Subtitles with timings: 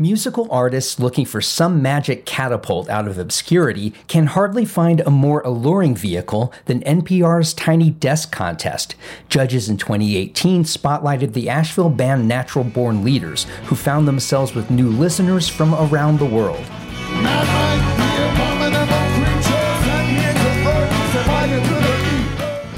[0.00, 5.40] Musical artists looking for some magic catapult out of obscurity can hardly find a more
[5.40, 8.94] alluring vehicle than NPR's Tiny Desk Contest.
[9.28, 14.88] Judges in 2018 spotlighted the Asheville band Natural Born Leaders, who found themselves with new
[14.88, 16.64] listeners from around the world.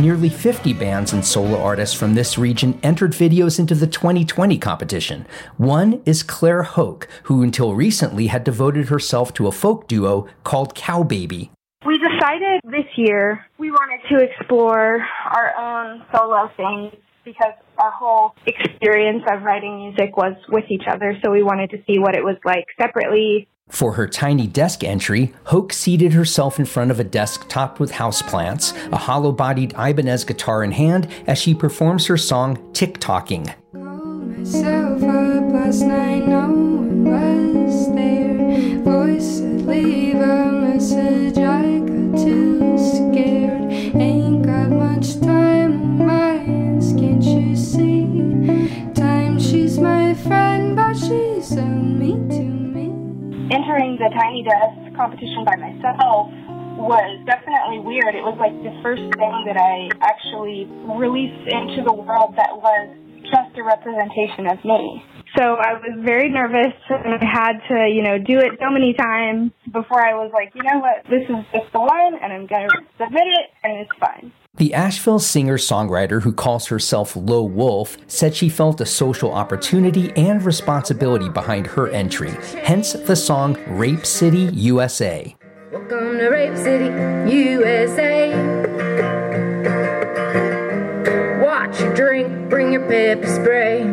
[0.00, 5.26] Nearly 50 bands and solo artists from this region entered videos into the 2020 competition.
[5.58, 10.74] One is Claire Hoke, who until recently had devoted herself to a folk duo called
[10.74, 11.50] Cow Baby.
[11.84, 18.34] We decided this year we wanted to explore our own solo things because our whole
[18.46, 21.14] experience of writing music was with each other.
[21.22, 25.32] So we wanted to see what it was like separately for her tiny desk entry,
[25.44, 30.24] Hoke seated herself in front of a desk topped with houseplants, a hollow bodied Ibanez
[30.24, 33.00] guitar in hand, as she performs her song Tick
[49.80, 51.56] my friend, but she's
[53.50, 56.30] entering the Tiny Desk competition by myself
[56.78, 58.14] was definitely weird.
[58.14, 60.64] It was like the first thing that I actually
[60.96, 65.04] released into the world that was just a representation of me.
[65.36, 68.94] So I was very nervous and I had to, you know, do it so many
[68.94, 72.46] times before I was like, you know what, this is just the one and I'm
[72.46, 74.32] going to submit it and it's fine.
[74.56, 80.12] The Asheville singer songwriter who calls herself Low Wolf said she felt a social opportunity
[80.16, 82.32] and responsibility behind her entry,
[82.64, 85.36] hence the song Rape City, USA.
[85.70, 86.86] Welcome to Rape City,
[87.32, 88.30] USA.
[91.40, 93.84] Watch your drink, bring your pepper spray.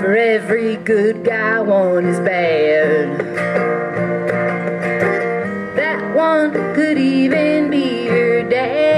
[0.00, 3.27] For every good guy, one is bad
[6.74, 8.88] could even be your dad.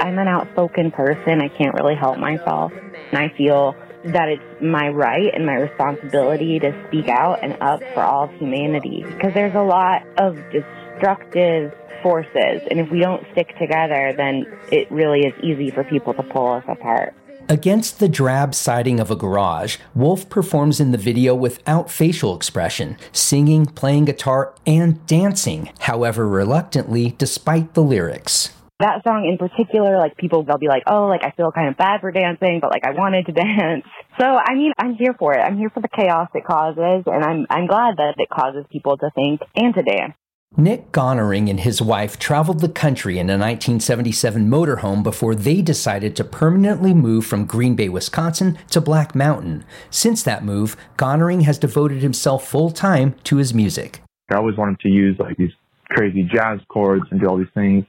[0.00, 1.40] I'm an outspoken person.
[1.40, 2.72] I can't really help myself.
[2.72, 3.74] And I feel
[4.04, 8.32] that it's my right and my responsibility to speak out and up for all of
[8.34, 11.72] humanity because there's a lot of destructive
[12.02, 12.62] forces.
[12.70, 16.52] And if we don't stick together, then it really is easy for people to pull
[16.52, 17.14] us apart.
[17.48, 22.96] Against the drab siding of a garage, Wolf performs in the video without facial expression,
[23.12, 28.50] singing, playing guitar, and dancing, however reluctantly, despite the lyrics.
[28.80, 31.76] That song in particular, like people, they'll be like, oh, like I feel kind of
[31.76, 33.84] bad for dancing, but like I wanted to dance.
[34.18, 35.40] So, I mean, I'm here for it.
[35.40, 38.96] I'm here for the chaos it causes, and I'm, I'm glad that it causes people
[38.96, 40.14] to think and to dance.
[40.58, 46.16] Nick Gonering and his wife traveled the country in a 1977 motorhome before they decided
[46.16, 49.64] to permanently move from Green Bay, Wisconsin to Black Mountain.
[49.90, 54.00] Since that move, Gonering has devoted himself full time to his music.
[54.30, 55.52] I always wanted to use like these
[55.90, 57.84] crazy jazz chords and do all these things.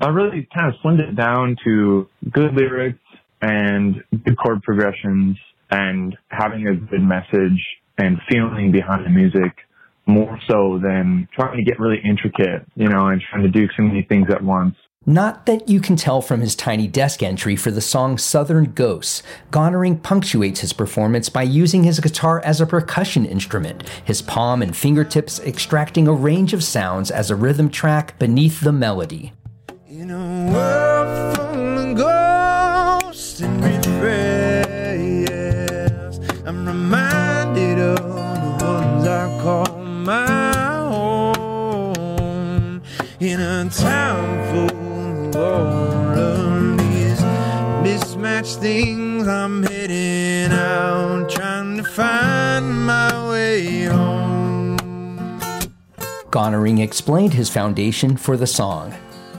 [0.00, 3.02] I really kind of slimmed it down to good lyrics
[3.40, 5.36] and good chord progressions
[5.72, 7.66] and having a good message
[7.98, 9.56] and feeling behind the music
[10.06, 13.82] more so than trying to get really intricate, you know, and trying to do so
[13.82, 14.74] many things at once.
[15.04, 19.24] Not that you can tell from his tiny desk entry for the song Southern Ghosts.
[19.50, 24.76] Gonering punctuates his performance by using his guitar as a percussion instrument, his palm and
[24.76, 29.32] fingertips extracting a range of sounds as a rhythm track beneath the melody.
[43.62, 47.22] In a town full of all of these
[47.82, 49.28] mismatched things.
[49.28, 54.76] I'm heading out trying to find my way home.
[56.30, 58.92] Gonering explained his foundation for the song.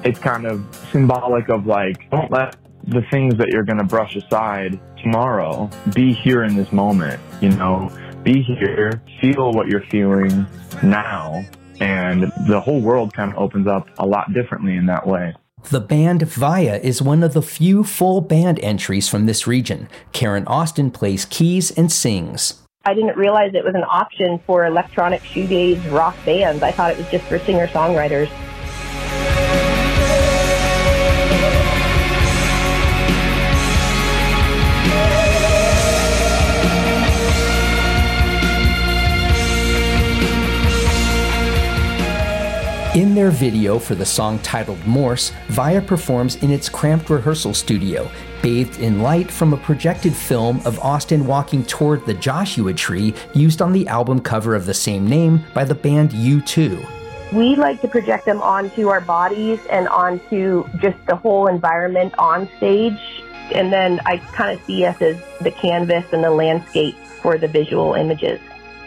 [0.06, 2.56] It's kind of symbolic of like, don't let
[2.88, 7.50] the things that you're going to brush aside tomorrow be here in this moment, you
[7.50, 7.92] know?
[8.24, 10.46] be here, feel what you're feeling
[10.82, 11.44] now,
[11.80, 15.34] and the whole world kind of opens up a lot differently in that way.
[15.70, 19.88] The band Via is one of the few full band entries from this region.
[20.12, 22.62] Karen Austin plays keys and sings.
[22.86, 26.62] I didn't realize it was an option for electronic shoegaze rock bands.
[26.64, 28.30] I thought it was just for singer songwriters.
[43.24, 48.12] Their video for the song titled Morse, Via performs in its cramped rehearsal studio,
[48.42, 53.62] bathed in light from a projected film of Austin walking toward the Joshua tree used
[53.62, 57.32] on the album cover of the same name by the band U2.
[57.32, 62.50] We like to project them onto our bodies and onto just the whole environment on
[62.58, 63.24] stage.
[63.54, 67.48] And then I kind of see us as the canvas and the landscape for the
[67.48, 68.42] visual images.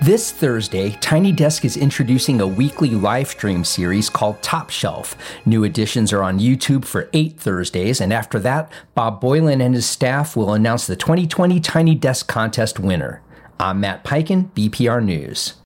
[0.07, 5.17] This Thursday, Tiny Desk is introducing a weekly live stream series called Top Shelf.
[5.45, 9.85] New editions are on YouTube for eight Thursdays, and after that, Bob Boilen and his
[9.85, 13.21] staff will announce the 2020 Tiny Desk Contest winner.
[13.59, 15.55] I'm Matt Peiken, BPR News.